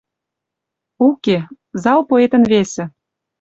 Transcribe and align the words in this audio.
Уке, 1.07 1.37
зал 1.83 1.99
поэтӹн 2.09 2.43
весӹ— 2.51 2.85